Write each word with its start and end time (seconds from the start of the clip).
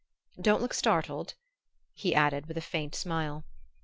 Don't 0.41 0.63
look 0.63 0.73
startled," 0.73 1.35
he 1.93 2.15
added 2.15 2.47
with 2.47 2.57
a 2.57 2.61
faint 2.61 2.95
smile. 2.95 3.43